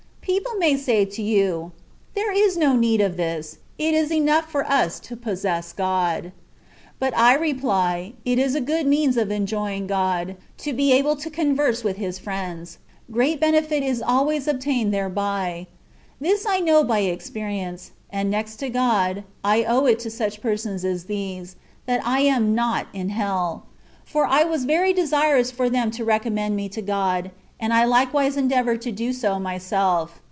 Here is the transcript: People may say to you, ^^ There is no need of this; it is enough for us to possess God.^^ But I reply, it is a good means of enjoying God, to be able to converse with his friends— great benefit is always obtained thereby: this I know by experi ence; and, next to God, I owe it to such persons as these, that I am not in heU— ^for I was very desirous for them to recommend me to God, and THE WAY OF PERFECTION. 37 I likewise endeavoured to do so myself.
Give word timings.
People 0.23 0.55
may 0.55 0.77
say 0.77 1.03
to 1.03 1.21
you, 1.21 1.73
^^ 2.13 2.15
There 2.15 2.31
is 2.31 2.55
no 2.55 2.73
need 2.77 3.01
of 3.01 3.17
this; 3.17 3.57
it 3.77 3.93
is 3.93 4.11
enough 4.13 4.49
for 4.49 4.63
us 4.65 4.97
to 5.01 5.17
possess 5.17 5.73
God.^^ 5.73 6.31
But 6.99 7.17
I 7.17 7.33
reply, 7.35 8.13
it 8.23 8.39
is 8.39 8.55
a 8.55 8.61
good 8.61 8.85
means 8.87 9.17
of 9.17 9.29
enjoying 9.29 9.87
God, 9.87 10.37
to 10.59 10.71
be 10.73 10.93
able 10.93 11.17
to 11.17 11.29
converse 11.29 11.83
with 11.83 11.97
his 11.97 12.17
friends— 12.17 12.77
great 13.11 13.41
benefit 13.41 13.83
is 13.83 14.01
always 14.01 14.47
obtained 14.47 14.93
thereby: 14.93 15.67
this 16.21 16.45
I 16.45 16.59
know 16.61 16.83
by 16.85 17.01
experi 17.01 17.57
ence; 17.59 17.91
and, 18.09 18.29
next 18.29 18.55
to 18.57 18.69
God, 18.69 19.25
I 19.43 19.63
owe 19.65 19.85
it 19.85 19.99
to 19.99 20.09
such 20.11 20.39
persons 20.39 20.85
as 20.85 21.05
these, 21.05 21.57
that 21.87 21.99
I 22.05 22.19
am 22.21 22.55
not 22.55 22.87
in 22.93 23.09
heU— 23.09 23.63
^for 24.13 24.27
I 24.29 24.45
was 24.45 24.63
very 24.65 24.93
desirous 24.93 25.51
for 25.51 25.69
them 25.69 25.91
to 25.91 26.05
recommend 26.05 26.55
me 26.55 26.69
to 26.69 26.81
God, 26.81 27.31
and 27.59 27.71
THE 27.73 27.75
WAY 27.75 27.83
OF 27.83 27.87
PERFECTION. 27.89 27.89
37 27.91 27.91
I 27.91 27.99
likewise 28.23 28.37
endeavoured 28.37 28.81
to 28.83 28.91
do 28.91 29.13
so 29.13 29.39
myself. 29.39 30.19